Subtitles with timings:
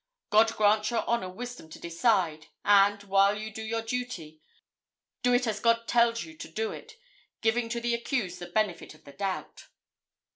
[0.31, 4.41] God grant Your Honor wisdom to decide, and, while you do your duty,
[5.21, 6.97] do it as God tells you to do it,
[7.41, 9.67] giving to the accused the benefit of the doubt."